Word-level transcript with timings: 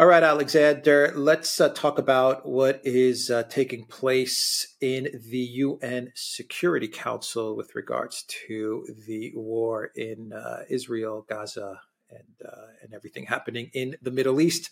All 0.00 0.06
right, 0.06 0.22
Alexander, 0.22 1.12
let's 1.14 1.60
uh, 1.60 1.68
talk 1.68 1.98
about 1.98 2.48
what 2.48 2.80
is 2.84 3.28
uh, 3.28 3.42
taking 3.42 3.84
place 3.84 4.74
in 4.80 5.10
the 5.28 5.36
UN 5.36 6.10
Security 6.14 6.88
Council 6.88 7.54
with 7.54 7.74
regards 7.74 8.24
to 8.48 8.86
the 9.06 9.30
war 9.34 9.90
in 9.94 10.32
uh, 10.32 10.62
Israel, 10.70 11.26
Gaza, 11.28 11.82
and, 12.08 12.48
uh, 12.50 12.68
and 12.82 12.94
everything 12.94 13.26
happening 13.26 13.70
in 13.74 13.96
the 14.00 14.10
Middle 14.10 14.40
East. 14.40 14.70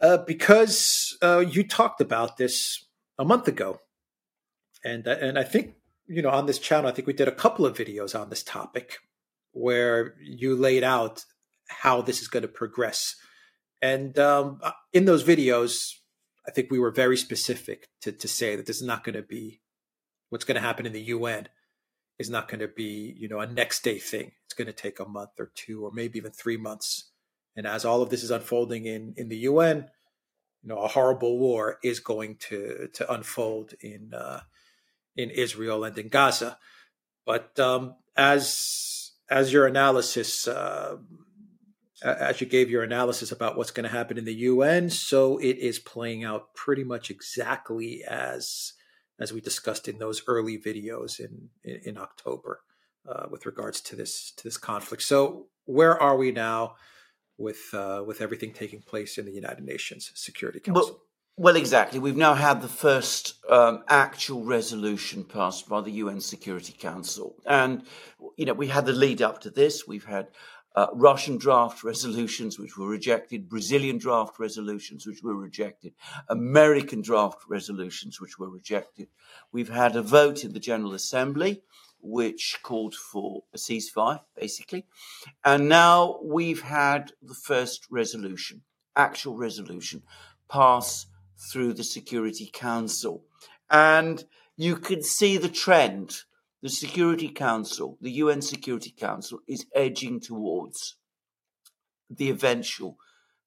Uh, 0.00 0.16
because 0.26 1.16
uh, 1.22 1.38
you 1.48 1.62
talked 1.62 2.00
about 2.00 2.36
this 2.36 2.84
a 3.16 3.24
month 3.24 3.46
ago. 3.46 3.78
And, 4.84 5.06
and 5.06 5.38
I 5.38 5.44
think, 5.44 5.76
you 6.08 6.20
know, 6.20 6.30
on 6.30 6.46
this 6.46 6.58
channel, 6.58 6.90
I 6.90 6.92
think 6.92 7.06
we 7.06 7.12
did 7.12 7.28
a 7.28 7.32
couple 7.32 7.64
of 7.64 7.76
videos 7.76 8.20
on 8.20 8.28
this 8.28 8.42
topic 8.42 8.98
where 9.52 10.16
you 10.20 10.56
laid 10.56 10.82
out 10.82 11.24
how 11.68 12.02
this 12.02 12.20
is 12.20 12.26
going 12.26 12.42
to 12.42 12.48
progress 12.48 13.14
and 13.80 14.18
um, 14.18 14.60
uh, 14.62 14.72
in 14.92 15.04
those 15.04 15.24
videos, 15.24 15.92
I 16.46 16.50
think 16.50 16.70
we 16.70 16.78
were 16.78 16.90
very 16.90 17.16
specific 17.16 17.88
to, 18.02 18.12
to 18.12 18.28
say 18.28 18.56
that 18.56 18.66
this 18.66 18.76
is 18.76 18.86
not 18.86 19.04
going 19.04 19.14
to 19.14 19.22
be 19.22 19.60
what's 20.30 20.44
going 20.44 20.56
to 20.56 20.60
happen 20.60 20.86
in 20.86 20.92
the 20.92 21.02
UN 21.02 21.48
is 22.18 22.28
not 22.28 22.48
going 22.48 22.60
to 22.60 22.68
be, 22.68 23.14
you 23.18 23.28
know, 23.28 23.40
a 23.40 23.46
next 23.46 23.82
day 23.82 23.98
thing. 23.98 24.32
It's 24.44 24.54
going 24.54 24.66
to 24.66 24.72
take 24.72 25.00
a 25.00 25.08
month 25.08 25.30
or 25.38 25.52
two 25.54 25.84
or 25.84 25.92
maybe 25.92 26.18
even 26.18 26.32
three 26.32 26.56
months. 26.56 27.10
And 27.56 27.66
as 27.66 27.84
all 27.84 28.02
of 28.02 28.10
this 28.10 28.22
is 28.22 28.30
unfolding 28.30 28.86
in, 28.86 29.14
in 29.16 29.28
the 29.28 29.36
UN, 29.38 29.88
you 30.62 30.68
know, 30.68 30.78
a 30.78 30.88
horrible 30.88 31.38
war 31.38 31.78
is 31.84 32.00
going 32.00 32.36
to 32.48 32.88
to 32.92 33.12
unfold 33.12 33.74
in 33.80 34.12
uh, 34.12 34.40
in 35.16 35.30
Israel 35.30 35.84
and 35.84 35.96
in 35.96 36.08
Gaza. 36.08 36.58
But 37.24 37.58
um, 37.60 37.94
as 38.16 39.12
as 39.30 39.52
your 39.52 39.66
analysis 39.66 40.48
uh, 40.48 40.96
as 42.02 42.40
you 42.40 42.46
gave 42.46 42.70
your 42.70 42.82
analysis 42.82 43.32
about 43.32 43.56
what's 43.56 43.70
going 43.70 43.88
to 43.88 43.96
happen 43.96 44.18
in 44.18 44.24
the 44.24 44.34
UN, 44.34 44.90
so 44.90 45.38
it 45.38 45.58
is 45.58 45.78
playing 45.78 46.24
out 46.24 46.54
pretty 46.54 46.84
much 46.84 47.10
exactly 47.10 48.04
as 48.04 48.72
as 49.20 49.32
we 49.32 49.40
discussed 49.40 49.88
in 49.88 49.98
those 49.98 50.22
early 50.26 50.58
videos 50.58 51.18
in 51.18 51.50
in, 51.64 51.80
in 51.84 51.98
October 51.98 52.60
uh, 53.08 53.26
with 53.30 53.46
regards 53.46 53.80
to 53.80 53.96
this 53.96 54.32
to 54.36 54.44
this 54.44 54.56
conflict. 54.56 55.02
So 55.02 55.46
where 55.64 56.00
are 56.00 56.16
we 56.16 56.30
now 56.32 56.74
with 57.36 57.72
uh, 57.72 58.02
with 58.06 58.20
everything 58.20 58.52
taking 58.52 58.80
place 58.80 59.18
in 59.18 59.24
the 59.24 59.32
United 59.32 59.64
Nations 59.64 60.10
Security 60.14 60.60
Council? 60.60 60.84
Well, 60.84 61.00
well 61.36 61.56
exactly. 61.56 61.98
We've 61.98 62.16
now 62.16 62.34
had 62.34 62.60
the 62.60 62.68
first 62.68 63.34
um, 63.48 63.84
actual 63.88 64.44
resolution 64.44 65.24
passed 65.24 65.68
by 65.68 65.80
the 65.80 65.92
UN 65.92 66.20
Security 66.20 66.74
Council, 66.78 67.36
and 67.46 67.82
you 68.36 68.46
know 68.46 68.54
we 68.54 68.68
had 68.68 68.86
the 68.86 68.92
lead 68.92 69.22
up 69.22 69.40
to 69.42 69.50
this. 69.50 69.86
We've 69.86 70.04
had 70.04 70.28
uh, 70.78 70.86
Russian 70.92 71.38
draft 71.38 71.82
resolutions, 71.82 72.56
which 72.56 72.78
were 72.78 72.86
rejected, 72.86 73.48
Brazilian 73.48 73.98
draft 73.98 74.38
resolutions, 74.38 75.08
which 75.08 75.24
were 75.24 75.34
rejected, 75.34 75.92
American 76.28 77.02
draft 77.02 77.40
resolutions, 77.48 78.20
which 78.20 78.38
were 78.38 78.48
rejected. 78.48 79.08
We've 79.50 79.70
had 79.70 79.96
a 79.96 80.02
vote 80.02 80.44
in 80.44 80.52
the 80.52 80.60
General 80.60 80.94
Assembly, 80.94 81.62
which 82.00 82.60
called 82.62 82.94
for 82.94 83.42
a 83.52 83.58
ceasefire, 83.58 84.20
basically. 84.36 84.86
And 85.44 85.68
now 85.68 86.20
we've 86.22 86.62
had 86.62 87.10
the 87.20 87.34
first 87.34 87.88
resolution, 87.90 88.62
actual 88.94 89.36
resolution, 89.36 90.04
pass 90.48 91.06
through 91.50 91.72
the 91.72 91.82
Security 91.82 92.48
Council. 92.52 93.24
And 93.68 94.24
you 94.56 94.76
can 94.76 95.02
see 95.02 95.38
the 95.38 95.48
trend 95.48 96.22
the 96.62 96.68
Security 96.68 97.28
Council, 97.28 97.96
the 98.00 98.10
UN 98.12 98.42
Security 98.42 98.90
Council, 98.90 99.38
is 99.46 99.66
edging 99.74 100.20
towards 100.20 100.96
the 102.10 102.30
eventual 102.30 102.96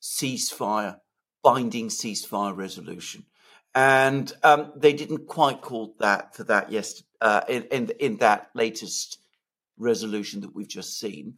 ceasefire, 0.01 0.97
binding 1.43 1.89
ceasefire 1.89 2.55
resolution. 2.55 3.25
And 3.73 4.31
um, 4.43 4.73
they 4.75 4.93
didn't 4.93 5.27
quite 5.27 5.61
call 5.61 5.95
that 5.99 6.35
for 6.35 6.43
that 6.45 6.71
yesterday, 6.71 7.07
uh, 7.21 7.41
in, 7.47 7.63
in, 7.63 7.91
in 7.99 8.17
that 8.17 8.49
latest 8.53 9.19
resolution 9.77 10.41
that 10.41 10.55
we've 10.55 10.67
just 10.67 10.99
seen, 10.99 11.35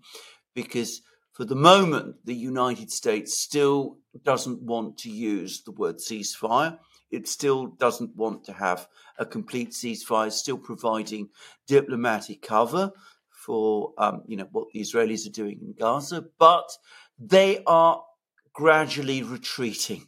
because 0.56 1.02
for 1.34 1.46
the 1.46 1.56
moment, 1.56 2.18
the 2.26 2.36
United 2.36 2.92
States 2.92 3.40
still 3.40 3.98
doesn't 4.24 4.62
want 4.62 5.00
to 5.00 5.10
use 5.10 5.64
the 5.64 5.72
word 5.72 5.98
ceasefire 5.98 6.78
it 7.14 7.28
still 7.28 7.68
doesn't 7.68 8.16
want 8.16 8.44
to 8.46 8.54
have 8.54 8.88
a 9.20 9.26
complete 9.26 9.72
ceasefire, 9.72 10.32
still 10.32 10.58
providing 10.58 11.30
diplomatic 11.68 12.42
cover 12.42 12.92
for 13.30 13.94
um, 14.00 14.24
you 14.26 14.36
know 14.36 14.48
what 14.52 14.68
the 14.74 14.82
Israelis 14.82 15.28
are 15.28 15.32
doing 15.32 15.60
in 15.62 15.76
Gaza, 15.80 16.26
but 16.40 16.70
they 17.20 17.64
are 17.68 18.04
gradually 18.52 19.22
retreating. 19.22 20.08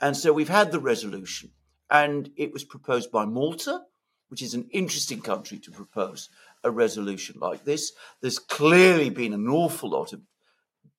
And 0.00 0.16
so 0.16 0.32
we've 0.32 0.48
had 0.48 0.72
the 0.72 0.80
resolution, 0.80 1.50
and 1.90 2.30
it 2.36 2.52
was 2.52 2.64
proposed 2.64 3.12
by 3.12 3.26
Malta, 3.26 3.82
which 4.28 4.40
is 4.40 4.54
an 4.54 4.66
interesting 4.72 5.20
country 5.20 5.58
to 5.58 5.70
propose 5.70 6.30
a 6.64 6.70
resolution 6.70 7.36
like 7.38 7.64
this. 7.64 7.92
There's 8.22 8.38
clearly 8.38 9.10
been 9.10 9.34
an 9.34 9.46
awful 9.48 9.90
lot 9.90 10.14
of 10.14 10.22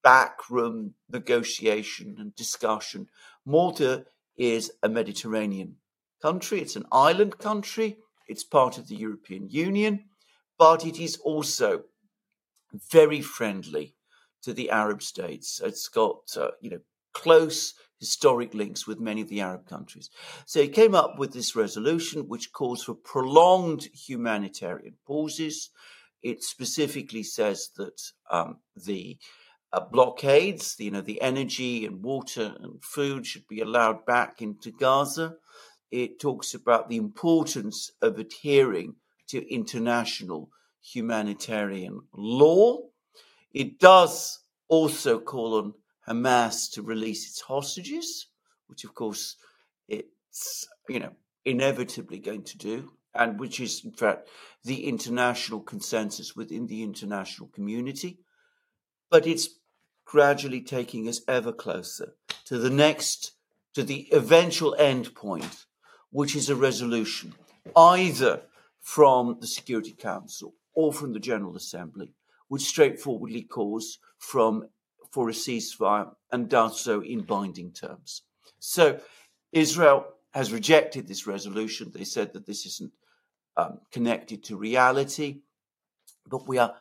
backroom 0.04 0.94
negotiation 1.10 2.18
and 2.20 2.36
discussion. 2.36 3.08
Malta 3.46 4.06
is 4.42 4.72
a 4.82 4.90
Mediterranean 4.90 5.76
country. 6.20 6.60
It's 6.62 6.76
an 6.76 6.88
island 6.92 7.38
country. 7.38 7.98
It's 8.28 8.44
part 8.44 8.80
of 8.80 8.88
the 8.88 8.96
European 8.96 9.48
Union, 9.50 10.06
but 10.58 10.84
it 10.84 11.00
is 11.00 11.18
also 11.18 11.84
very 12.92 13.22
friendly 13.22 13.96
to 14.42 14.52
the 14.52 14.72
Arab 14.72 15.04
states. 15.04 15.62
It's 15.64 15.88
got, 15.88 16.24
uh, 16.36 16.52
you 16.60 16.72
know, 16.72 16.80
close 17.14 17.76
historic 18.00 18.56
links 18.56 18.88
with 18.88 19.00
many 19.00 19.22
of 19.22 19.30
the 19.30 19.42
Arab 19.42 19.68
countries. 19.68 20.10
So 20.48 20.60
he 20.60 20.70
came 20.70 20.96
up 20.96 21.20
with 21.20 21.34
this 21.34 21.56
resolution, 21.56 22.28
which 22.28 22.52
calls 22.52 22.84
for 22.84 22.96
prolonged 22.96 23.90
humanitarian 23.94 24.96
pauses. 25.06 25.70
It 26.24 26.42
specifically 26.42 27.22
says 27.22 27.70
that 27.78 28.02
um, 28.32 28.58
the 28.76 29.20
uh, 29.74 29.80
blockades, 29.80 30.76
you 30.80 30.92
know, 30.92 31.02
the 31.02 31.22
energy 31.22 31.86
and 31.86 32.04
water 32.04 32.56
and 32.60 32.84
food 32.84 33.26
should 33.26 33.48
be 33.48 33.62
allowed 33.62 34.06
back 34.06 34.42
into 34.42 34.72
Gaza. 34.72 35.36
It 35.92 36.20
talks 36.20 36.54
about 36.54 36.90
the 36.90 36.98
importance 36.98 37.92
of 38.02 38.20
adhering 38.20 38.96
to 39.28 39.54
international 39.54 40.50
humanitarian 40.82 42.02
law. 42.14 42.80
It 43.54 43.80
does 43.80 44.40
also 44.68 45.20
call 45.20 45.56
on 45.56 45.74
Hamas 46.08 46.72
to 46.74 46.82
release 46.82 47.28
its 47.28 47.42
hostages, 47.42 48.28
which 48.68 48.84
of 48.84 48.94
course 48.94 49.38
it's, 49.88 50.68
you 50.90 51.00
know, 51.00 51.12
inevitably 51.46 52.20
going 52.20 52.44
to 52.44 52.58
do, 52.58 52.92
and 53.14 53.40
which 53.40 53.60
is 53.60 53.84
in 53.86 53.92
fact 53.92 54.28
the 54.64 54.86
international 54.86 55.62
consensus 55.62 56.36
within 56.36 56.68
the 56.68 56.84
international 56.84 57.50
community. 57.50 58.20
But 59.10 59.28
it's 59.28 59.50
gradually 60.12 60.60
taking 60.60 61.08
us 61.08 61.22
ever 61.26 61.54
closer 61.54 62.16
to 62.44 62.58
the 62.58 62.70
next, 62.70 63.32
to 63.74 63.82
the 63.82 64.10
eventual 64.12 64.76
end 64.76 65.16
point, 65.16 65.66
which 66.10 66.36
is 66.36 66.50
a 66.50 66.56
resolution, 66.56 67.34
either 67.78 68.42
from 68.82 69.38
the 69.40 69.48
Security 69.48 69.94
Council 69.94 70.54
or 70.74 70.92
from 70.92 71.14
the 71.14 71.20
General 71.20 71.56
Assembly, 71.56 72.14
which 72.50 72.64
straightforwardly 72.64 73.42
calls 73.42 74.00
from 74.18 74.66
for 75.12 75.30
a 75.30 75.32
ceasefire 75.32 76.12
and 76.30 76.50
does 76.50 76.82
so 76.82 77.00
in 77.02 77.22
binding 77.22 77.72
terms. 77.72 78.24
So 78.60 79.00
Israel 79.54 80.08
has 80.34 80.52
rejected 80.52 81.08
this 81.08 81.26
resolution. 81.26 81.90
They 81.94 82.04
said 82.04 82.34
that 82.34 82.46
this 82.46 82.66
isn't 82.66 82.92
um, 83.56 83.80
connected 83.94 84.44
to 84.46 84.58
reality, 84.58 85.40
but 86.28 86.50
we 86.50 86.58
are 86.58 86.76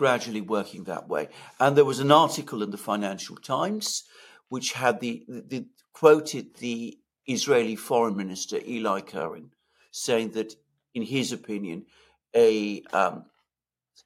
gradually 0.00 0.40
working 0.40 0.84
that 0.84 1.10
way. 1.10 1.28
And 1.60 1.76
there 1.76 1.84
was 1.84 2.00
an 2.00 2.10
article 2.10 2.62
in 2.62 2.70
the 2.70 2.78
Financial 2.78 3.36
Times 3.36 4.04
which 4.48 4.72
had 4.72 4.98
the, 5.00 5.22
the, 5.28 5.40
the 5.42 5.66
quoted 5.92 6.56
the 6.56 6.98
Israeli 7.26 7.76
Foreign 7.76 8.16
Minister 8.16 8.60
Eli 8.66 9.02
Cohen 9.02 9.50
saying 9.92 10.30
that, 10.30 10.56
in 10.94 11.02
his 11.02 11.32
opinion, 11.32 11.84
a 12.34 12.82
um, 12.94 13.26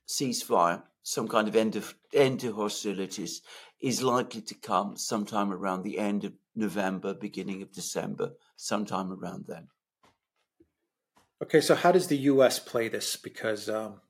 ceasefire, 0.08 0.82
some 1.05 1.29
kind 1.29 1.46
of 1.46 1.55
end 1.55 1.76
of 1.76 1.94
end 2.12 2.40
to 2.40 2.52
hostilities, 2.52 3.40
is 3.81 4.02
likely 4.02 4.40
to 4.40 4.55
come 4.56 4.97
sometime 4.97 5.52
around 5.52 5.85
the 5.85 6.00
end 6.00 6.25
of 6.25 6.32
November, 6.56 7.14
beginning 7.14 7.62
of 7.62 7.70
December, 7.70 8.32
sometime 8.56 9.12
around 9.12 9.44
then. 9.47 9.69
Okay, 11.40 11.61
so 11.61 11.76
how 11.76 11.93
does 11.93 12.08
the 12.08 12.23
U.S. 12.32 12.58
play 12.58 12.88
this? 12.88 13.14
Because 13.14 13.69
um, 13.69 14.00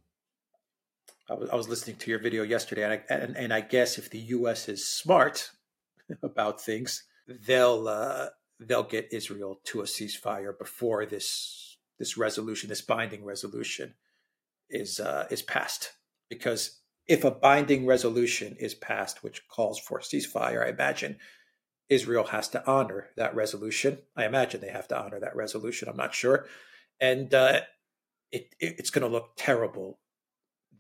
I 1.29 1.35
was, 1.35 1.50
I 1.50 1.55
was 1.55 1.69
listening 1.69 1.97
to 1.97 2.11
your 2.11 2.21
video 2.21 2.43
yesterday, 2.43 2.85
and 2.85 2.93
I, 2.93 3.15
and, 3.15 3.37
and 3.37 3.53
I 3.53 3.61
guess 3.61 3.99
if 3.99 4.11
the 4.11 4.19
U.S. 4.19 4.69
is 4.69 4.87
smart 4.87 5.50
about 6.23 6.61
things, 6.61 7.05
they'll 7.26 7.88
uh, 7.88 8.29
they'll 8.61 8.82
get 8.82 9.12
Israel 9.12 9.61
to 9.65 9.81
a 9.81 9.85
ceasefire 9.85 10.56
before 10.56 11.06
this 11.06 11.79
this 11.99 12.17
resolution, 12.17 12.69
this 12.69 12.82
binding 12.82 13.25
resolution, 13.25 13.94
is 14.69 15.00
uh, 15.00 15.26
is 15.31 15.43
passed. 15.43 15.93
Because 16.29 16.81
if 17.06 17.25
a 17.25 17.31
binding 17.31 17.87
resolution 17.87 18.56
is 18.59 18.75
passed, 18.75 19.23
which 19.23 19.47
calls 19.49 19.79
for 19.79 20.00
ceasefire, 20.00 20.65
I 20.65 20.70
imagine 20.70 21.19
Israel 21.88 22.25
has 22.25 22.49
to 22.49 22.67
honor 22.67 23.11
that 23.17 23.35
resolution. 23.35 23.99
I 24.17 24.25
imagine 24.25 24.61
they 24.61 24.69
have 24.69 24.88
to 24.88 24.99
honor 24.99 25.20
that 25.20 25.37
resolution. 25.37 25.88
I'm 25.88 25.97
not 25.97 26.15
sure, 26.15 26.47
and 27.00 27.32
uh, 27.32 27.61
it, 28.31 28.55
it, 28.61 28.77
it's 28.79 28.91
going 28.91 29.06
to 29.06 29.12
look 29.12 29.32
terrible, 29.37 29.99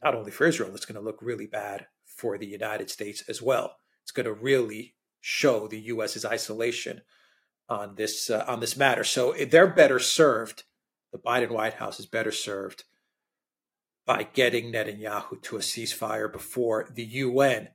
not 0.04 0.14
only 0.14 0.30
for 0.30 0.46
Israel. 0.46 0.74
It's 0.74 0.84
going 0.84 1.00
to 1.00 1.04
look 1.04 1.18
really 1.22 1.46
bad 1.46 1.86
for 2.04 2.36
the 2.36 2.46
United 2.46 2.90
States 2.90 3.24
as 3.28 3.40
well. 3.40 3.78
It's 4.02 4.12
going 4.12 4.26
to 4.26 4.34
really 4.34 4.94
show 5.20 5.66
the 5.66 5.80
U.S.'s 5.80 6.26
isolation 6.26 7.00
on 7.68 7.94
this 7.94 8.28
uh, 8.28 8.44
on 8.46 8.60
this 8.60 8.76
matter. 8.76 9.02
So 9.02 9.32
eh, 9.32 9.46
they're 9.50 9.66
better 9.66 9.98
served. 9.98 10.64
The 11.12 11.18
Biden 11.18 11.50
White 11.50 11.74
House 11.74 11.98
is 11.98 12.06
better 12.06 12.32
served 12.32 12.84
by 14.04 14.28
getting 14.34 14.70
Netanyahu 14.70 15.40
to 15.42 15.56
a 15.56 15.60
ceasefire 15.60 16.30
before 16.30 16.88
the 16.92 17.04
UN 17.04 17.68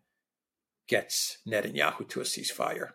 gets 0.88 1.40
Netanyahu 1.48 2.08
to 2.10 2.22
a 2.22 2.26
ceasefire. 2.26 2.92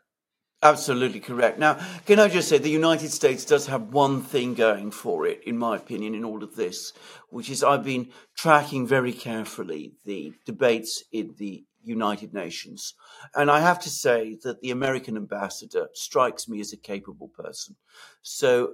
Absolutely 0.65 1.21
correct. 1.21 1.59
Now, 1.59 1.79
can 2.07 2.19
I 2.19 2.29
just 2.29 2.49
say 2.49 2.57
the 2.57 2.71
United 2.71 3.11
States 3.11 3.45
does 3.45 3.67
have 3.67 3.93
one 3.93 4.23
thing 4.23 4.55
going 4.55 4.93
for 4.93 5.27
it, 5.27 5.43
in 5.45 5.59
my 5.59 5.77
opinion, 5.77 6.15
in 6.15 6.25
all 6.25 6.43
of 6.43 6.57
this, 6.57 6.95
which 7.29 7.51
is 7.51 7.63
I've 7.63 7.85
been 7.85 8.09
tracking 8.35 8.87
very 8.87 9.13
carefully 9.13 9.93
the 10.07 10.33
debates 10.47 11.05
in 11.13 11.35
the 11.37 11.65
United 11.83 12.33
Nations. 12.33 12.95
And 13.35 13.51
I 13.51 13.61
have 13.61 13.79
to 13.81 13.91
say 13.91 14.39
that 14.43 14.63
the 14.63 14.71
American 14.71 15.19
ambassador 15.19 15.89
strikes 15.93 16.49
me 16.49 16.61
as 16.61 16.73
a 16.73 16.79
capable 16.79 17.29
person. 17.29 17.77
So 18.23 18.73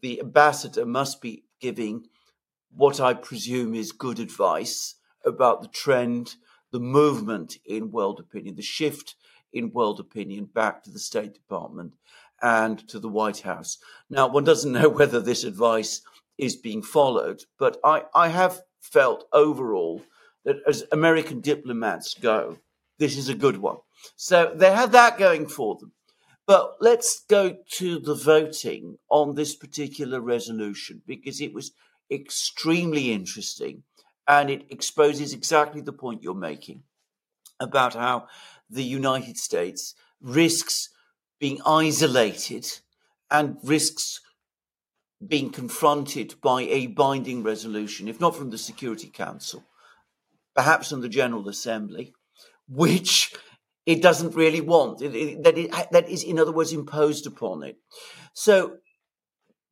the 0.00 0.20
ambassador 0.20 0.86
must 0.86 1.20
be 1.20 1.42
giving 1.60 2.04
what 2.70 3.00
I 3.00 3.14
presume 3.14 3.74
is 3.74 3.90
good 3.90 4.20
advice 4.20 4.94
about 5.24 5.60
the 5.60 5.68
trend, 5.68 6.36
the 6.70 6.78
movement 6.78 7.56
in 7.66 7.90
world 7.90 8.20
opinion, 8.20 8.54
the 8.54 8.62
shift 8.62 9.16
in 9.52 9.72
world 9.72 10.00
opinion 10.00 10.46
back 10.46 10.82
to 10.82 10.90
the 10.90 10.98
State 10.98 11.34
Department 11.34 11.94
and 12.40 12.86
to 12.88 12.98
the 12.98 13.08
White 13.08 13.40
House. 13.40 13.78
Now, 14.10 14.28
one 14.28 14.44
doesn't 14.44 14.72
know 14.80 14.88
whether 14.88 15.20
this 15.20 15.44
advice 15.44 16.02
is 16.38 16.56
being 16.56 16.82
followed, 16.82 17.44
but 17.58 17.78
I, 17.84 18.04
I 18.14 18.28
have 18.28 18.62
felt 18.80 19.26
overall 19.32 20.02
that 20.44 20.56
as 20.66 20.84
American 20.92 21.40
diplomats 21.40 22.14
go, 22.14 22.58
this 22.98 23.16
is 23.16 23.28
a 23.28 23.34
good 23.34 23.58
one. 23.58 23.76
So 24.16 24.52
they 24.54 24.72
have 24.72 24.92
that 24.92 25.18
going 25.18 25.46
for 25.46 25.76
them. 25.76 25.92
But 26.46 26.76
let's 26.80 27.24
go 27.28 27.56
to 27.74 27.98
the 28.00 28.16
voting 28.16 28.98
on 29.08 29.34
this 29.34 29.54
particular 29.54 30.20
resolution 30.20 31.02
because 31.06 31.40
it 31.40 31.54
was 31.54 31.72
extremely 32.10 33.12
interesting 33.12 33.84
and 34.26 34.50
it 34.50 34.66
exposes 34.70 35.32
exactly 35.32 35.80
the 35.80 35.92
point 35.92 36.22
you're 36.22 36.34
making 36.34 36.82
about 37.60 37.94
how 37.94 38.26
the 38.72 38.84
United 38.84 39.36
States 39.36 39.94
risks 40.20 40.88
being 41.38 41.60
isolated 41.66 42.66
and 43.30 43.56
risks 43.62 44.20
being 45.26 45.50
confronted 45.50 46.34
by 46.42 46.62
a 46.62 46.88
binding 46.88 47.42
resolution, 47.42 48.08
if 48.08 48.20
not 48.20 48.34
from 48.34 48.50
the 48.50 48.58
Security 48.58 49.08
Council, 49.08 49.64
perhaps 50.54 50.90
from 50.90 51.00
the 51.00 51.08
General 51.08 51.48
Assembly, 51.48 52.12
which 52.68 53.34
it 53.86 54.02
doesn't 54.02 54.34
really 54.34 54.60
want. 54.60 55.02
It, 55.02 55.14
it, 55.14 55.42
that, 55.44 55.58
it, 55.58 55.70
that 55.90 56.08
is, 56.08 56.24
in 56.24 56.38
other 56.38 56.52
words, 56.52 56.72
imposed 56.72 57.26
upon 57.26 57.62
it. 57.62 57.76
So 58.32 58.78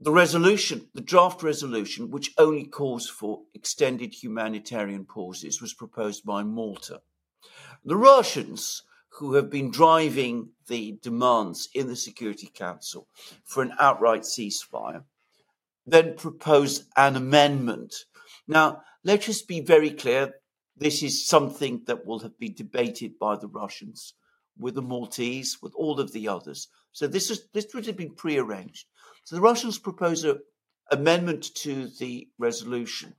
the 0.00 0.12
resolution, 0.12 0.88
the 0.94 1.00
draft 1.00 1.42
resolution, 1.42 2.10
which 2.10 2.32
only 2.38 2.64
calls 2.64 3.08
for 3.08 3.42
extended 3.54 4.14
humanitarian 4.14 5.04
pauses, 5.04 5.60
was 5.60 5.74
proposed 5.74 6.24
by 6.24 6.42
Malta. 6.42 7.00
The 7.84 7.96
Russians 7.96 8.82
who 9.18 9.34
have 9.34 9.50
been 9.50 9.70
driving 9.70 10.50
the 10.68 10.98
demands 11.02 11.68
in 11.74 11.88
the 11.88 11.96
Security 11.96 12.50
Council 12.52 13.08
for 13.44 13.62
an 13.62 13.72
outright 13.78 14.22
ceasefire, 14.22 15.04
then 15.86 16.14
proposed 16.16 16.84
an 16.96 17.16
amendment. 17.16 17.94
Now, 18.46 18.82
let's 19.04 19.26
just 19.26 19.48
be 19.48 19.60
very 19.60 19.90
clear 19.90 20.34
this 20.76 21.02
is 21.02 21.26
something 21.26 21.82
that 21.86 22.06
will 22.06 22.20
have 22.20 22.38
been 22.38 22.54
debated 22.54 23.18
by 23.18 23.36
the 23.36 23.48
Russians 23.48 24.14
with 24.58 24.74
the 24.74 24.82
Maltese, 24.82 25.58
with 25.60 25.72
all 25.74 26.00
of 26.00 26.12
the 26.12 26.28
others. 26.28 26.68
So 26.92 27.06
this 27.06 27.30
is 27.30 27.48
this 27.52 27.66
would 27.74 27.86
have 27.86 27.96
been 27.96 28.14
prearranged. 28.14 28.86
So 29.24 29.36
the 29.36 29.42
Russians 29.42 29.78
propose 29.78 30.24
an 30.24 30.40
amendment 30.90 31.54
to 31.56 31.88
the 31.98 32.28
resolution. 32.38 33.14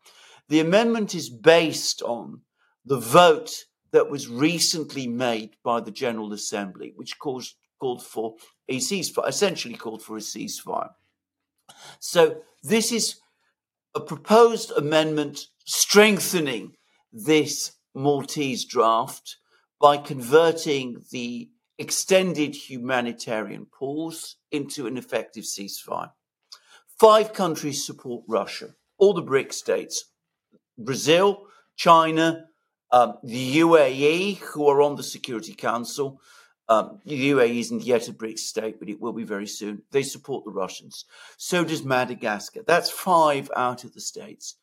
The 0.49 0.59
amendment 0.59 1.15
is 1.15 1.29
based 1.29 2.01
on 2.01 2.41
the 2.85 2.99
vote 2.99 3.65
that 3.91 4.09
was 4.09 4.27
recently 4.27 5.07
made 5.07 5.51
by 5.63 5.79
the 5.81 5.91
General 5.91 6.33
Assembly, 6.33 6.93
which 6.95 7.19
caused, 7.19 7.55
called 7.79 8.03
for 8.03 8.35
a 8.69 8.77
ceasefire, 8.77 9.27
essentially 9.27 9.75
called 9.75 10.01
for 10.01 10.17
a 10.17 10.21
ceasefire. 10.21 10.89
So 11.99 12.41
this 12.63 12.91
is 12.91 13.17
a 13.93 13.99
proposed 13.99 14.71
amendment 14.71 15.47
strengthening 15.65 16.73
this 17.11 17.73
Maltese 17.93 18.65
draft 18.65 19.37
by 19.79 19.97
converting 19.97 21.03
the 21.11 21.49
extended 21.77 22.55
humanitarian 22.55 23.65
pause 23.65 24.37
into 24.51 24.87
an 24.87 24.97
effective 24.97 25.43
ceasefire. 25.43 26.11
Five 26.99 27.33
countries 27.33 27.85
support 27.85 28.23
Russia, 28.27 28.75
all 28.97 29.13
the 29.13 29.23
BRIC 29.23 29.51
states 29.51 30.05
Brazil, 30.77 31.47
China, 31.75 32.45
um, 32.91 33.17
the 33.23 33.59
UAE, 33.59 34.37
who 34.37 34.67
are 34.67 34.81
on 34.81 34.95
the 34.95 35.03
Security 35.03 35.53
Council, 35.53 36.21
um, 36.67 36.99
the 37.05 37.31
UAE 37.31 37.59
isn't 37.59 37.83
yet 37.83 38.07
a 38.07 38.13
BRICS 38.13 38.39
state, 38.39 38.79
but 38.79 38.89
it 38.89 39.01
will 39.01 39.13
be 39.13 39.23
very 39.23 39.47
soon. 39.47 39.83
They 39.91 40.03
support 40.03 40.45
the 40.45 40.51
Russians. 40.51 41.05
So 41.37 41.63
does 41.63 41.83
Madagascar. 41.83 42.61
That's 42.65 42.89
five 42.89 43.51
out 43.55 43.83
of 43.83 43.93
the 43.93 44.01
states. 44.01 44.55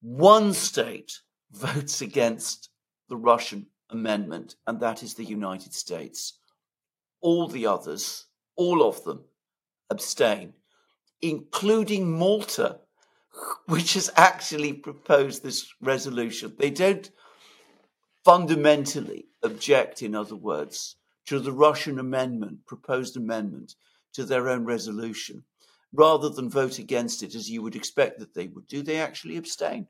One 0.00 0.52
state 0.52 1.20
votes 1.50 2.00
against 2.00 2.70
the 3.08 3.16
Russian 3.16 3.66
amendment, 3.90 4.56
and 4.66 4.80
that 4.80 5.02
is 5.02 5.14
the 5.14 5.24
United 5.24 5.74
States. 5.74 6.38
All 7.20 7.46
the 7.46 7.66
others, 7.66 8.26
all 8.56 8.86
of 8.86 9.04
them, 9.04 9.24
abstain, 9.90 10.54
including 11.20 12.16
Malta, 12.18 12.78
which 13.66 13.94
has 13.94 14.10
actually 14.16 14.72
proposed 14.72 15.42
this 15.42 15.72
resolution. 15.80 16.54
They 16.58 16.70
don't 16.70 17.10
fundamentally 18.24 19.26
object, 19.42 20.02
in 20.02 20.14
other 20.14 20.36
words, 20.36 20.96
to 21.26 21.38
the 21.38 21.52
Russian 21.52 21.98
amendment, 21.98 22.66
proposed 22.66 23.16
amendment 23.16 23.74
to 24.14 24.24
their 24.24 24.48
own 24.48 24.64
resolution. 24.64 25.44
Rather 25.94 26.30
than 26.30 26.48
vote 26.48 26.78
against 26.78 27.22
it 27.22 27.34
as 27.34 27.50
you 27.50 27.60
would 27.62 27.76
expect 27.76 28.18
that 28.18 28.34
they 28.34 28.46
would 28.46 28.66
do, 28.66 28.82
they 28.82 28.96
actually 28.96 29.36
abstain. 29.36 29.86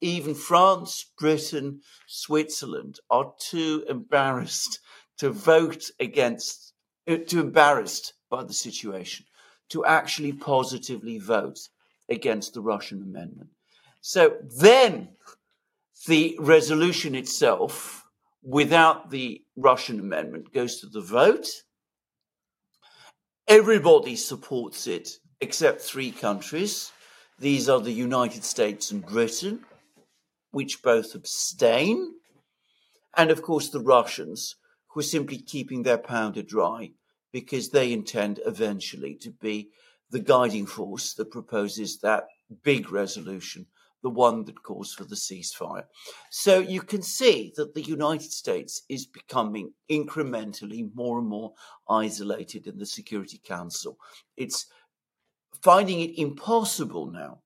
Even 0.00 0.34
France, 0.34 1.06
Britain, 1.18 1.80
Switzerland 2.06 3.00
are 3.10 3.32
too 3.38 3.84
embarrassed 3.88 4.78
to 5.18 5.30
vote 5.30 5.90
against, 5.98 6.72
uh, 7.08 7.16
too 7.26 7.40
embarrassed 7.40 8.14
by 8.30 8.44
the 8.44 8.52
situation 8.52 9.26
to 9.70 9.84
actually 9.84 10.32
positively 10.32 11.18
vote 11.18 11.68
against 12.10 12.54
the 12.54 12.60
Russian 12.60 13.02
amendment. 13.02 13.50
So 14.00 14.36
then 14.58 15.10
the 16.06 16.36
resolution 16.40 17.14
itself, 17.14 18.04
without 18.42 19.10
the 19.10 19.42
Russian 19.56 20.00
amendment, 20.00 20.52
goes 20.52 20.80
to 20.80 20.86
the 20.86 21.00
vote. 21.00 21.46
Everybody 23.46 24.16
supports 24.16 24.86
it 24.86 25.08
except 25.40 25.80
three 25.80 26.10
countries. 26.10 26.92
These 27.38 27.68
are 27.68 27.80
the 27.80 27.92
United 27.92 28.44
States 28.44 28.90
and 28.90 29.04
Britain, 29.04 29.64
which 30.50 30.82
both 30.82 31.14
abstain. 31.14 32.14
And 33.16 33.30
of 33.30 33.42
course, 33.42 33.70
the 33.70 33.80
Russians, 33.80 34.56
who 34.88 35.00
are 35.00 35.04
simply 35.04 35.38
keeping 35.38 35.82
their 35.82 35.98
powder 35.98 36.42
dry 36.42 36.92
because 37.32 37.70
they 37.70 37.92
intend 37.92 38.40
eventually 38.44 39.14
to 39.14 39.30
be 39.30 39.70
the 40.10 40.20
guiding 40.20 40.66
force 40.66 41.14
that 41.14 41.30
proposes 41.30 41.98
that 42.00 42.26
big 42.62 42.90
resolution, 42.90 43.66
the 44.02 44.10
one 44.10 44.44
that 44.44 44.62
calls 44.62 44.92
for 44.92 45.04
the 45.04 45.14
ceasefire. 45.14 45.84
So 46.30 46.58
you 46.58 46.80
can 46.82 47.02
see 47.02 47.52
that 47.56 47.74
the 47.74 47.82
United 47.82 48.32
States 48.32 48.82
is 48.88 49.06
becoming 49.06 49.72
incrementally 49.90 50.88
more 50.94 51.18
and 51.18 51.28
more 51.28 51.52
isolated 51.88 52.66
in 52.66 52.78
the 52.78 52.86
Security 52.86 53.40
Council. 53.44 53.98
It's 54.36 54.66
finding 55.62 56.00
it 56.00 56.18
impossible 56.18 57.06
now 57.06 57.40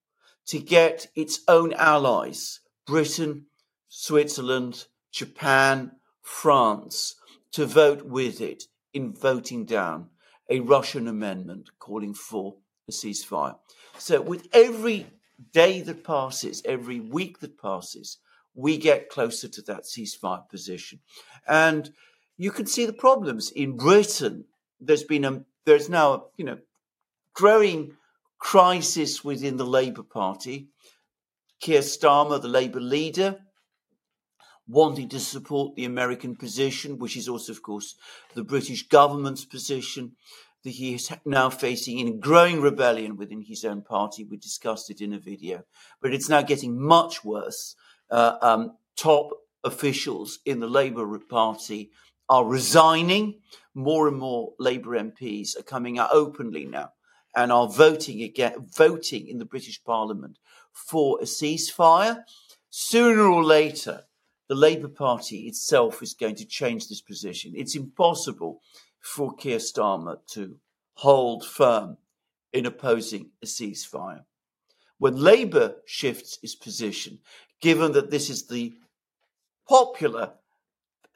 to 0.47 0.59
get 0.59 1.09
its 1.15 1.41
own 1.49 1.73
allies, 1.75 2.61
Britain, 2.87 3.47
Switzerland, 3.89 4.87
Japan, 5.11 5.93
France, 6.23 7.17
to 7.53 7.67
vote 7.67 8.05
with 8.05 8.41
it 8.41 8.65
in 8.93 9.13
voting 9.13 9.65
down 9.65 10.09
a 10.49 10.61
Russian 10.61 11.09
amendment 11.09 11.71
calling 11.79 12.15
for 12.15 12.57
a 12.89 12.93
ceasefire. 12.93 13.57
So, 13.99 14.21
with 14.21 14.49
every 14.53 15.07
day 15.53 15.81
that 15.83 16.05
passes, 16.05 16.63
every 16.65 17.01
week 17.01 17.41
that 17.41 17.61
passes, 17.61 18.19
we 18.55 18.77
get 18.79 19.09
closer 19.09 19.49
to 19.49 19.63
that 19.63 19.85
ceasefire 19.85 20.49
position. 20.49 21.01
And 21.47 21.91
you 22.37 22.51
can 22.51 22.67
see 22.67 22.87
the 22.87 22.93
problems. 22.93 23.51
In 23.51 23.77
Britain, 23.77 24.45
there's 24.81 25.05
been 25.05 25.25
a 25.25 25.45
there's 25.65 25.89
now 25.89 26.27
you 26.37 26.45
know 26.45 26.59
growing 27.33 27.97
crisis 28.39 29.25
within 29.25 29.57
the 29.57 29.67
Labour 29.67 30.03
Party. 30.03 30.69
Keir 31.61 31.81
Starmer, 31.81 32.43
the 32.43 32.49
Labour 32.49 32.81
leader, 32.81 33.41
wanting 34.67 35.09
to 35.11 35.21
support 35.21 35.75
the 35.75 35.85
American 35.85 36.37
position, 36.37 36.99
which 36.99 37.17
is 37.17 37.29
also, 37.29 37.53
of 37.53 37.63
course, 37.63 37.97
the 38.35 38.45
British 38.45 38.89
government's 38.89 39.45
position, 39.45 40.13
that 40.63 40.71
he 40.71 40.95
is 40.95 41.13
now 41.27 41.51
facing 41.51 41.99
in 41.99 42.21
growing 42.21 42.61
rebellion 42.61 43.17
within 43.17 43.43
his 43.43 43.65
own 43.65 43.83
party. 43.83 44.25
We 44.25 44.39
discussed 44.39 44.91
it 44.91 45.01
in 45.03 45.13
a 45.13 45.19
video, 45.19 45.65
but 46.01 46.15
it's 46.15 46.29
now 46.29 46.43
getting 46.43 46.81
much 46.81 47.25
worse. 47.25 47.77
Uh, 48.11 48.37
um, 48.41 48.77
top 48.97 49.31
officials 49.63 50.39
in 50.47 50.61
the 50.61 50.67
Labour 50.67 51.19
Party 51.19 51.91
are 52.29 52.45
resigning. 52.45 53.41
More 53.75 54.09
and 54.09 54.17
more 54.17 54.53
Labour 54.59 54.99
MPs 54.99 55.59
are 55.59 55.63
coming 55.63 55.99
out 55.99 56.11
openly 56.13 56.65
now 56.65 56.93
and 57.37 57.53
are 57.53 57.69
voting 57.69 58.23
again, 58.23 58.55
voting 58.75 59.29
in 59.29 59.39
the 59.39 59.45
British 59.45 59.83
Parliament 59.85 60.39
for 60.73 61.19
a 61.21 61.25
ceasefire. 61.25 62.23
Sooner 62.71 63.23
or 63.23 63.45
later, 63.45 64.05
the 64.49 64.55
Labour 64.55 64.89
Party 64.89 65.47
itself 65.47 66.03
is 66.03 66.15
going 66.15 66.35
to 66.37 66.45
change 66.45 66.89
this 66.89 67.01
position. 67.01 67.53
It's 67.57 67.77
impossible 67.77 68.61
for 69.01 69.35
Keir 69.35 69.59
Starmer 69.59 70.19
to 70.33 70.57
hold 70.95 71.45
firm 71.45 71.97
in 72.53 72.67
opposing 72.67 73.31
a 73.43 73.47
ceasefire. 73.47 74.25
When 74.99 75.17
Labour 75.17 75.77
shifts 75.87 76.39
its 76.43 76.55
position, 76.55 77.19
given 77.61 77.93
that 77.93 78.11
this 78.11 78.31
is 78.31 78.47
the 78.47 78.73
popular, 79.69 80.33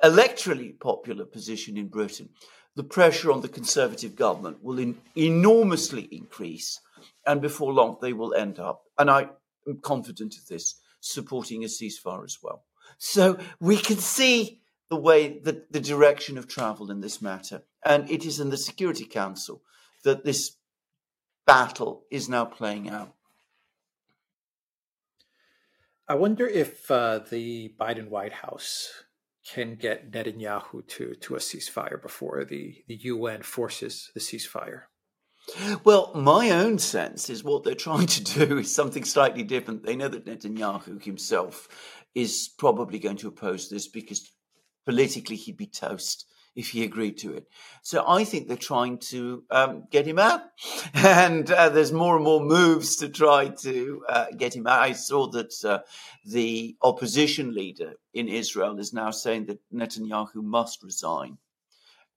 electorally 0.02 0.78
popular 0.78 1.24
position 1.24 1.76
in 1.76 1.88
Britain, 1.88 2.30
the 2.74 2.84
pressure 2.84 3.32
on 3.32 3.40
the 3.40 3.48
Conservative 3.48 4.16
government 4.16 4.62
will 4.62 4.78
in, 4.78 4.96
enormously 5.16 6.08
increase, 6.10 6.80
and 7.26 7.40
before 7.40 7.72
long 7.72 7.96
they 8.00 8.12
will 8.12 8.34
end 8.34 8.58
up, 8.58 8.82
and 8.98 9.10
I 9.10 9.28
am 9.66 9.78
confident 9.82 10.36
of 10.36 10.46
this, 10.46 10.76
supporting 11.00 11.64
a 11.64 11.66
ceasefire 11.66 12.24
as 12.24 12.38
well. 12.42 12.64
So 12.96 13.38
we 13.60 13.76
can 13.76 13.98
see 13.98 14.60
the 14.88 14.96
way, 14.96 15.38
the, 15.38 15.64
the 15.70 15.80
direction 15.80 16.38
of 16.38 16.48
travel 16.48 16.90
in 16.90 17.00
this 17.00 17.20
matter. 17.20 17.62
And 17.84 18.10
it 18.10 18.24
is 18.24 18.40
in 18.40 18.50
the 18.50 18.56
Security 18.56 19.04
Council 19.04 19.62
that 20.04 20.24
this 20.24 20.56
battle 21.46 22.04
is 22.10 22.28
now 22.28 22.44
playing 22.44 22.88
out. 22.88 23.14
I 26.08 26.14
wonder 26.14 26.46
if 26.46 26.90
uh, 26.90 27.20
the 27.30 27.74
Biden 27.78 28.08
White 28.08 28.32
House 28.32 28.90
can 29.46 29.76
get 29.76 30.10
Netanyahu 30.10 30.86
to, 30.86 31.14
to 31.14 31.34
a 31.34 31.38
ceasefire 31.38 32.00
before 32.00 32.44
the, 32.44 32.82
the 32.86 32.96
UN 32.96 33.42
forces 33.42 34.10
the 34.14 34.20
ceasefire. 34.20 34.84
Well, 35.84 36.12
my 36.14 36.50
own 36.50 36.78
sense 36.78 37.30
is 37.30 37.42
what 37.42 37.64
they're 37.64 37.74
trying 37.74 38.06
to 38.06 38.24
do 38.46 38.58
is 38.58 38.74
something 38.74 39.04
slightly 39.04 39.42
different. 39.42 39.84
They 39.84 39.96
know 39.96 40.08
that 40.08 40.26
Netanyahu 40.26 41.02
himself 41.02 41.68
is 42.14 42.50
probably 42.58 42.98
going 42.98 43.16
to 43.18 43.28
oppose 43.28 43.68
this 43.68 43.88
because 43.88 44.30
politically 44.84 45.36
he'd 45.36 45.56
be 45.56 45.66
toast 45.66 46.26
if 46.54 46.70
he 46.70 46.82
agreed 46.82 47.16
to 47.18 47.34
it. 47.34 47.46
So 47.82 48.04
I 48.06 48.24
think 48.24 48.48
they're 48.48 48.56
trying 48.56 48.98
to 49.10 49.44
um, 49.50 49.84
get 49.90 50.06
him 50.06 50.18
out, 50.18 50.40
and 50.94 51.48
uh, 51.50 51.68
there's 51.68 51.92
more 51.92 52.16
and 52.16 52.24
more 52.24 52.40
moves 52.40 52.96
to 52.96 53.08
try 53.08 53.48
to 53.48 54.04
uh, 54.08 54.26
get 54.36 54.56
him 54.56 54.66
out. 54.66 54.82
I 54.82 54.92
saw 54.92 55.28
that 55.30 55.54
uh, 55.64 55.80
the 56.24 56.76
opposition 56.82 57.54
leader 57.54 57.92
in 58.12 58.28
Israel 58.28 58.78
is 58.80 58.92
now 58.92 59.12
saying 59.12 59.46
that 59.46 59.60
Netanyahu 59.72 60.42
must 60.42 60.82
resign, 60.82 61.38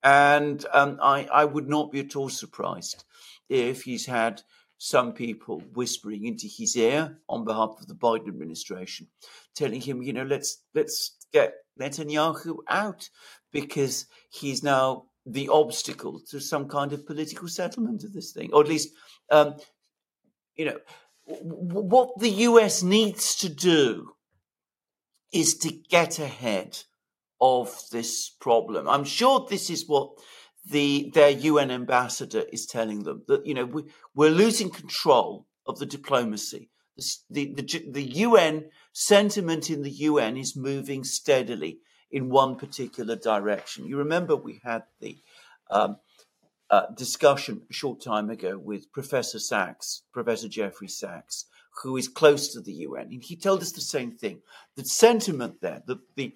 and 0.01 0.65
um, 0.73 0.97
I, 1.01 1.27
I 1.31 1.45
would 1.45 1.69
not 1.69 1.91
be 1.91 1.99
at 1.99 2.15
all 2.15 2.29
surprised 2.29 3.03
if 3.51 3.83
he's 3.83 4.05
had 4.05 4.41
some 4.77 5.13
people 5.13 5.61
whispering 5.73 6.25
into 6.25 6.47
his 6.47 6.75
ear 6.75 7.19
on 7.29 7.45
behalf 7.45 7.75
of 7.79 7.87
the 7.87 7.93
Biden 7.93 8.29
administration, 8.29 9.07
telling 9.55 9.81
him, 9.81 10.01
you 10.01 10.13
know, 10.13 10.23
let's 10.23 10.63
let's 10.73 11.17
get 11.31 11.53
Netanyahu 11.79 12.57
out 12.67 13.09
because 13.51 14.07
he's 14.31 14.63
now 14.63 15.03
the 15.25 15.49
obstacle 15.49 16.19
to 16.29 16.39
some 16.39 16.67
kind 16.67 16.93
of 16.93 17.05
political 17.05 17.47
settlement 17.47 18.03
of 18.03 18.13
this 18.13 18.31
thing, 18.31 18.49
or 18.53 18.61
at 18.61 18.69
least, 18.69 18.89
um, 19.29 19.55
you 20.55 20.65
know, 20.65 20.79
w- 21.27 21.83
what 21.83 22.09
the 22.19 22.29
US 22.29 22.81
needs 22.81 23.35
to 23.35 23.49
do 23.49 24.13
is 25.31 25.57
to 25.59 25.71
get 25.89 26.17
ahead 26.19 26.79
of 27.39 27.83
this 27.91 28.29
problem. 28.29 28.87
I'm 28.87 29.03
sure 29.03 29.45
this 29.49 29.69
is 29.69 29.87
what 29.87 30.11
the 30.65 31.11
their 31.13 31.29
UN 31.29 31.71
ambassador 31.71 32.43
is 32.51 32.65
telling 32.65 33.03
them 33.03 33.23
that 33.27 33.45
you 33.45 33.53
know 33.53 33.65
we, 33.65 33.83
we're 34.15 34.29
losing 34.29 34.69
control 34.69 35.47
of 35.65 35.79
the 35.79 35.85
diplomacy. 35.85 36.69
The, 37.29 37.53
the, 37.55 37.85
the 37.89 38.03
UN 38.03 38.65
sentiment 38.93 39.69
in 39.69 39.81
the 39.81 39.89
UN 39.89 40.37
is 40.37 40.55
moving 40.55 41.03
steadily 41.03 41.79
in 42.11 42.29
one 42.29 42.57
particular 42.57 43.15
direction. 43.15 43.85
You 43.85 43.97
remember 43.97 44.35
we 44.35 44.59
had 44.63 44.83
the 44.99 45.17
um, 45.71 45.97
uh, 46.69 46.87
discussion 46.95 47.63
a 47.69 47.73
short 47.73 48.01
time 48.01 48.29
ago 48.29 48.57
with 48.57 48.91
Professor 48.91 49.39
Sachs, 49.39 50.03
Professor 50.13 50.47
Jeffrey 50.47 50.87
Sachs, 50.87 51.45
who 51.83 51.97
is 51.97 52.07
close 52.07 52.53
to 52.53 52.61
the 52.61 52.73
UN, 52.73 53.07
and 53.11 53.23
he 53.23 53.35
told 53.35 53.61
us 53.61 53.71
the 53.71 53.81
same 53.81 54.11
thing. 54.11 54.41
The 54.75 54.85
sentiment 54.85 55.61
there, 55.61 55.81
the, 55.85 55.97
the 56.15 56.33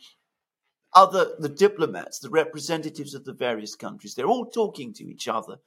other, 0.96 1.36
the 1.38 1.50
diplomats, 1.50 2.20
the 2.20 2.30
representatives 2.30 3.14
of 3.14 3.26
the 3.26 3.34
various 3.34 3.76
countries, 3.76 4.16
they're 4.16 4.26
all 4.26 4.46
talking 4.46 4.94
to 4.94 5.04
each 5.04 5.28
other. 5.28 5.58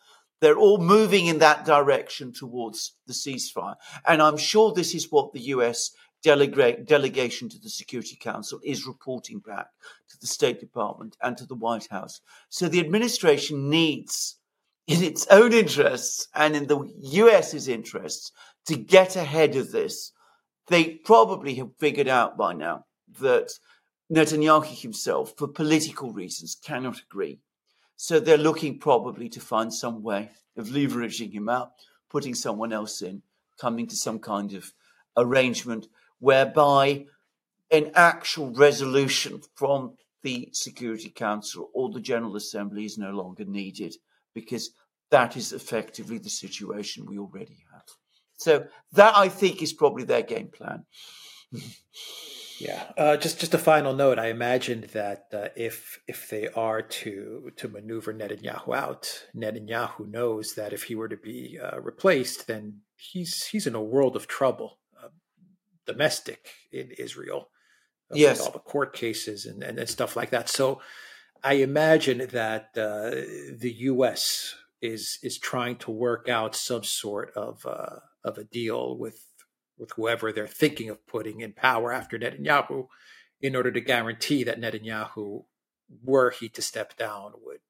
They're 0.40 0.56
all 0.56 0.78
moving 0.78 1.26
in 1.26 1.38
that 1.38 1.64
direction 1.64 2.32
towards 2.32 2.94
the 3.06 3.12
ceasefire. 3.12 3.74
And 4.06 4.22
I'm 4.22 4.36
sure 4.36 4.72
this 4.72 4.94
is 4.94 5.10
what 5.10 5.32
the 5.32 5.40
US 5.40 5.90
delegation 6.22 7.48
to 7.48 7.58
the 7.58 7.68
Security 7.68 8.16
Council 8.20 8.60
is 8.64 8.86
reporting 8.86 9.40
back 9.40 9.66
to 10.10 10.16
the 10.20 10.26
State 10.26 10.60
Department 10.60 11.16
and 11.22 11.36
to 11.36 11.46
the 11.46 11.56
White 11.56 11.88
House. 11.90 12.20
So 12.48 12.68
the 12.68 12.80
administration 12.80 13.68
needs, 13.68 14.36
in 14.86 15.02
its 15.02 15.26
own 15.28 15.52
interests 15.52 16.28
and 16.34 16.56
in 16.56 16.66
the 16.66 16.88
US's 17.00 17.68
interests, 17.68 18.32
to 18.66 18.76
get 18.76 19.16
ahead 19.16 19.56
of 19.56 19.72
this. 19.72 20.12
They 20.68 21.00
probably 21.04 21.54
have 21.54 21.70
figured 21.78 22.08
out 22.08 22.36
by 22.36 22.52
now 22.52 22.84
that 23.20 23.50
Netanyahu 24.12 24.80
himself, 24.80 25.34
for 25.36 25.48
political 25.48 26.12
reasons, 26.12 26.56
cannot 26.62 27.00
agree. 27.00 27.40
So 27.96 28.20
they're 28.20 28.38
looking 28.38 28.78
probably 28.78 29.28
to 29.30 29.40
find 29.40 29.72
some 29.72 30.02
way 30.02 30.30
of 30.56 30.68
leveraging 30.68 31.32
him 31.32 31.48
out, 31.48 31.72
putting 32.08 32.34
someone 32.34 32.72
else 32.72 33.02
in, 33.02 33.22
coming 33.60 33.86
to 33.88 33.96
some 33.96 34.18
kind 34.18 34.54
of 34.54 34.72
arrangement 35.16 35.88
whereby 36.20 37.06
an 37.70 37.90
actual 37.94 38.50
resolution 38.52 39.42
from 39.54 39.94
the 40.22 40.48
Security 40.52 41.10
Council 41.10 41.70
or 41.74 41.90
the 41.90 42.00
General 42.00 42.36
Assembly 42.36 42.84
is 42.84 42.98
no 42.98 43.10
longer 43.10 43.44
needed 43.44 43.94
because 44.34 44.70
that 45.10 45.36
is 45.36 45.52
effectively 45.52 46.18
the 46.18 46.30
situation 46.30 47.06
we 47.06 47.18
already 47.18 47.58
have. 47.72 47.82
So 48.36 48.66
that 48.92 49.16
I 49.16 49.28
think 49.28 49.62
is 49.62 49.72
probably 49.72 50.04
their 50.04 50.22
game 50.22 50.48
plan. 50.48 50.84
Yeah. 52.58 52.84
Uh, 52.96 53.16
just 53.16 53.38
just 53.40 53.54
a 53.54 53.58
final 53.58 53.94
note. 53.94 54.18
I 54.18 54.28
imagined 54.28 54.84
that 54.92 55.26
uh, 55.32 55.48
if 55.56 56.00
if 56.06 56.28
they 56.28 56.48
are 56.48 56.82
to 56.82 57.50
to 57.56 57.68
maneuver 57.68 58.12
Netanyahu 58.12 58.74
out, 58.74 59.26
Netanyahu 59.34 60.08
knows 60.08 60.54
that 60.54 60.72
if 60.72 60.84
he 60.84 60.94
were 60.94 61.08
to 61.08 61.16
be 61.16 61.58
uh, 61.62 61.80
replaced, 61.80 62.46
then 62.46 62.80
he's 62.96 63.46
he's 63.46 63.66
in 63.66 63.74
a 63.74 63.82
world 63.82 64.16
of 64.16 64.26
trouble, 64.26 64.78
uh, 65.02 65.08
domestic 65.86 66.48
in 66.72 66.90
Israel. 66.98 67.50
Uh, 68.10 68.16
yes. 68.16 68.40
all 68.40 68.50
the 68.50 68.58
court 68.58 68.94
cases 68.94 69.44
and, 69.44 69.62
and, 69.62 69.78
and, 69.78 69.86
stuff 69.86 70.16
like 70.16 70.30
that. 70.30 70.48
So 70.48 70.80
I 71.44 71.54
imagine 71.54 72.26
that 72.32 72.70
uh, 72.74 73.10
the 73.10 73.74
U.S. 73.80 74.54
is 74.80 75.18
is 75.22 75.38
trying 75.38 75.76
to 75.76 75.90
work 75.90 76.26
out 76.28 76.56
some 76.56 76.84
sort 76.84 77.32
of 77.36 77.64
of 77.66 78.38
a 78.38 78.44
deal 78.44 78.96
with 78.98 79.27
with 79.78 79.92
whoever 79.92 80.32
they're 80.32 80.46
thinking 80.46 80.90
of 80.90 81.06
putting 81.06 81.40
in 81.40 81.52
power 81.52 81.92
after 81.92 82.18
Netanyahu 82.18 82.88
in 83.40 83.54
order 83.54 83.70
to 83.70 83.80
guarantee 83.80 84.44
that 84.44 84.60
Netanyahu, 84.60 85.44
were 86.04 86.30
he 86.30 86.48
to 86.50 86.62
step 86.62 86.96
down, 86.96 87.32
would 87.44 87.60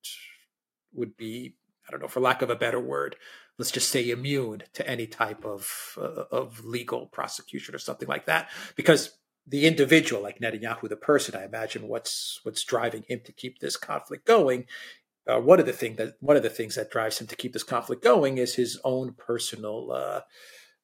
would 0.92 1.16
be 1.16 1.54
I 1.86 1.90
don't 1.90 2.02
know, 2.02 2.08
for 2.08 2.20
lack 2.20 2.42
of 2.42 2.50
a 2.50 2.56
better 2.56 2.80
word, 2.80 3.16
let's 3.56 3.70
just 3.70 3.88
say 3.88 4.10
immune 4.10 4.62
to 4.74 4.88
any 4.88 5.06
type 5.06 5.44
of 5.44 5.96
uh, 5.98 6.24
of 6.30 6.64
legal 6.64 7.06
prosecution 7.06 7.74
or 7.74 7.78
something 7.78 8.08
like 8.08 8.26
that, 8.26 8.50
because 8.76 9.18
the 9.46 9.66
individual, 9.66 10.22
like 10.22 10.40
Netanyahu, 10.40 10.88
the 10.88 10.96
person, 10.96 11.34
I 11.34 11.44
imagine 11.44 11.88
what's 11.88 12.40
what's 12.42 12.64
driving 12.64 13.04
him 13.08 13.20
to 13.24 13.32
keep 13.32 13.58
this 13.58 13.76
conflict 13.76 14.26
going. 14.26 14.66
Uh, 15.26 15.40
one 15.40 15.60
of 15.60 15.66
the 15.66 15.72
thing 15.72 15.96
that 15.96 16.16
one 16.20 16.36
of 16.36 16.42
the 16.42 16.50
things 16.50 16.74
that 16.74 16.90
drives 16.90 17.20
him 17.20 17.26
to 17.26 17.36
keep 17.36 17.52
this 17.52 17.62
conflict 17.62 18.02
going 18.02 18.38
is 18.38 18.54
his 18.54 18.78
own 18.84 19.14
personal 19.14 19.92
uh, 19.92 20.20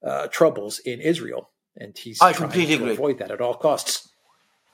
uh, 0.04 0.26
troubles 0.28 0.78
in 0.80 1.00
Israel, 1.00 1.50
and 1.76 1.96
he's 1.96 2.20
I 2.20 2.32
trying 2.32 2.50
to 2.50 2.75
agree. 2.75 2.92
avoid 2.92 3.18
that 3.18 3.30
at 3.30 3.40
all 3.40 3.54
costs. 3.54 4.08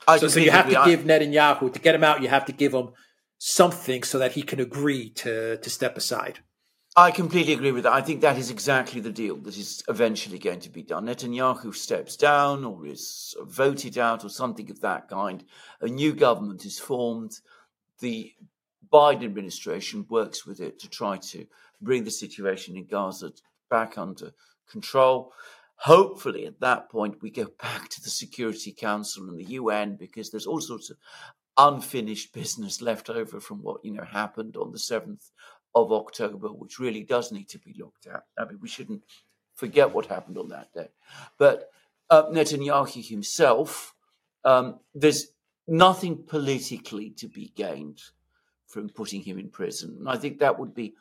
I 0.09 0.19
so, 0.19 0.29
so 0.29 0.41
you 0.41 0.51
have 0.51 0.69
to 0.69 0.83
give 0.85 1.01
Netanyahu 1.01 1.73
to 1.73 1.79
get 1.79 1.95
him 1.95 2.05
out. 2.05 2.23
You 2.23 2.29
have 2.29 2.47
to 2.47 2.53
give 2.53 2.73
him 2.73 2.91
something 3.39 4.03
so 4.03 4.19
that 4.19 4.33
he 4.33 4.43
can 4.43 4.61
agree 4.61 5.11
to 5.11 5.57
to 5.59 5.71
step 5.71 5.97
aside. 5.97 6.41
I 6.97 7.13
completely 7.13 7.53
agree 7.53 7.71
with 7.71 7.85
that. 7.85 7.93
I 7.93 8.03
think 8.03 8.21
that 8.21 8.37
is 8.37 8.51
exactly 8.51 9.01
the 9.01 9.13
deal 9.13 9.37
that 9.37 9.57
is 9.57 9.83
eventually 9.89 10.41
going 10.41 10.59
to 10.61 10.69
be 10.69 10.83
done. 10.83 11.07
Netanyahu 11.07 11.73
steps 11.73 12.17
down 12.17 12.65
or 12.65 12.85
is 12.85 13.37
voted 13.43 13.97
out 13.97 14.25
or 14.25 14.29
something 14.29 14.69
of 14.71 14.81
that 14.81 15.09
kind. 15.09 15.45
A 15.81 15.87
new 15.87 16.13
government 16.13 16.65
is 16.65 16.81
formed. 16.81 17.39
The 18.01 18.33
Biden 18.93 19.25
administration 19.25 20.05
works 20.09 20.45
with 20.45 20.59
it 20.61 20.81
to 20.81 20.89
try 20.89 21.19
to 21.19 21.47
bring 21.81 22.03
the 22.03 22.11
situation 22.11 22.77
in 22.77 22.87
Gaza 22.87 23.33
back 23.71 23.97
under 23.97 24.33
control. 24.71 25.33
Hopefully, 25.77 26.47
at 26.47 26.61
that 26.61 26.91
point, 26.91 27.23
we 27.23 27.31
go 27.31 27.47
back 27.63 27.89
to 27.91 28.03
the 28.03 28.11
Security 28.11 28.73
Council 28.73 29.29
and 29.29 29.39
the 29.39 29.53
UN 29.53 29.97
because 29.97 30.31
there's 30.31 30.47
all 30.47 30.61
sorts 30.61 30.91
of 30.91 30.97
unfinished 31.57 32.33
business 32.35 32.81
left 32.81 33.11
over 33.11 33.41
from 33.41 33.63
what 33.63 33.85
you 33.85 33.93
know 33.93 34.05
happened 34.05 34.57
on 34.57 34.73
the 34.73 34.79
seventh 34.79 35.31
of 35.75 35.93
October, 35.93 36.49
which 36.49 36.79
really 36.79 37.03
does 37.03 37.31
need 37.31 37.49
to 37.49 37.59
be 37.59 37.75
looked 37.79 38.07
at. 38.07 38.25
I 38.39 38.45
mean, 38.45 38.59
we 38.61 38.69
shouldn't 38.69 39.03
forget 39.55 39.93
what 39.95 40.07
happened 40.07 40.39
on 40.39 40.49
that 40.49 40.73
day. 40.73 40.89
But 41.39 41.71
uh, 42.09 42.25
Netanyahu 42.31 43.07
himself, 43.07 43.95
um, 44.45 44.81
there's 44.95 45.29
nothing 45.69 46.25
politically 46.27 47.11
to 47.11 47.29
be 47.29 47.53
gained 47.55 48.01
from 48.67 48.89
putting 48.89 49.23
him 49.23 49.39
in 49.39 49.49
prison. 49.49 49.97
And 49.99 50.09
I 50.09 50.17
think 50.17 50.39
that 50.39 50.59
would 50.59 50.75
be 50.75 50.95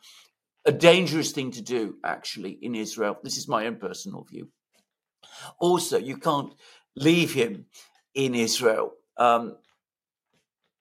a 0.66 0.72
dangerous 0.72 1.32
thing 1.32 1.52
to 1.52 1.62
do, 1.62 1.96
actually, 2.04 2.52
in 2.62 2.76
Israel. 2.76 3.18
This 3.24 3.38
is 3.38 3.48
my 3.48 3.66
own 3.66 3.78
personal 3.78 4.24
view. 4.24 4.50
Also, 5.60 5.98
you 5.98 6.18
can't 6.18 6.54
leave 6.96 7.34
him 7.34 7.66
in 8.14 8.36
Israel 8.36 8.92
um, 9.18 9.58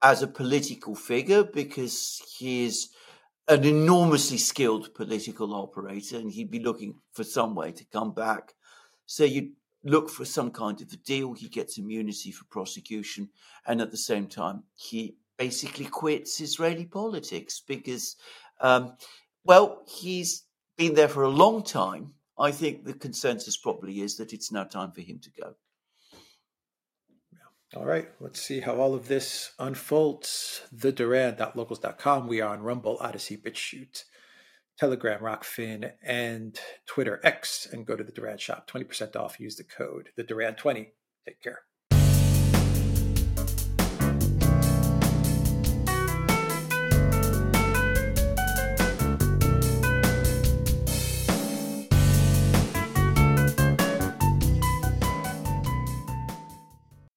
as 0.03 0.23
a 0.23 0.29
political 0.29 0.95
figure 0.95 1.45
because 1.45 2.21
he 2.39 2.65
is 2.65 2.91
an 3.49 3.65
enormously 3.65 4.37
skilled 4.37 4.95
political 4.95 5.55
operator 5.55 6.17
and 6.17 6.31
he'd 6.31 6.51
be 6.51 6.61
looking 6.61 6.95
for 7.13 7.25
some 7.25 7.55
way 7.55 7.73
to 7.73 7.85
come 7.87 8.13
back. 8.13 8.53
So 9.07 9.25
you 9.25 9.53
look 9.85 10.11
for 10.11 10.25
some 10.25 10.51
kind 10.51 10.81
of 10.83 10.93
a 10.93 10.97
deal. 10.97 11.33
He 11.33 11.49
gets 11.49 11.79
immunity 11.79 12.31
for 12.31 12.45
prosecution. 12.45 13.31
And 13.67 13.81
at 13.81 13.91
the 13.91 13.97
same 13.97 14.27
time, 14.27 14.65
he 14.75 15.17
basically 15.39 15.87
quits 15.87 16.41
Israeli 16.41 16.85
politics 16.85 17.63
because, 17.67 18.17
um, 18.61 18.97
well, 19.45 19.83
he's 19.87 20.45
been 20.77 20.95
there 20.95 21.09
for 21.09 21.23
a 21.23 21.29
long 21.29 21.63
time. 21.63 22.15
I 22.39 22.53
think 22.53 22.85
the 22.85 22.95
consensus 22.95 23.57
probably 23.57 24.01
is 24.01 24.17
that 24.17 24.33
it's 24.33 24.53
now 24.53 24.65
time 24.65 24.93
for 24.93 25.01
him 25.01 25.19
to 25.21 25.31
go. 25.31 25.55
All 27.77 27.85
right, 27.85 28.09
let's 28.19 28.41
see 28.41 28.61
how 28.61 28.77
all 28.77 28.95
of 28.95 29.09
this 29.09 29.53
unfolds. 29.59 30.63
The 30.73 30.93
TheDuran.locals.com. 30.93 32.27
We 32.27 32.41
are 32.41 32.55
on 32.55 32.63
Rumble, 32.63 32.97
Odysee, 32.99 33.37
BitChute, 33.37 34.05
Telegram, 34.79 35.21
Rokfin, 35.21 35.93
and 36.03 36.59
Twitter 36.87 37.21
X. 37.23 37.69
And 37.71 37.85
go 37.85 37.95
to 37.95 38.05
the 38.05 38.13
Duran 38.13 38.39
shop. 38.39 38.71
20% 38.71 39.17
off. 39.17 39.39
Use 39.39 39.57
the 39.57 39.65
code, 39.65 40.11
the 40.17 40.23
Duran 40.23 40.55
20 40.55 40.93
Take 41.29 41.43
care. 41.43 41.61